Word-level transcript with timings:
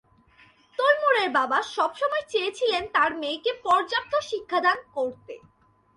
তৈমুরের 0.79 1.29
বাবা 1.37 1.59
সবসময় 1.75 2.25
চেয়েছিলেন 2.29 2.83
তার 2.95 3.11
মেয়েকে 3.21 3.51
পর্যাপ্ত 3.65 4.13
শিক্ষাদান 4.29 4.77
করতে। 4.95 5.33